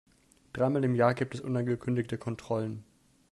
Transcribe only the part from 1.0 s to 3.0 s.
gibt es unangekündigte Kontrollen.